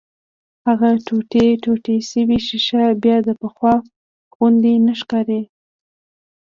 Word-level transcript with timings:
هغه 0.65 0.89
ټوټې 1.63 1.95
شوې 2.09 2.37
ښيښه 2.45 2.83
بيا 3.03 3.17
د 3.27 3.29
پخوا 3.41 3.75
غوندې 4.35 4.73
نه 4.85 4.93
ښکاري. 4.99 5.41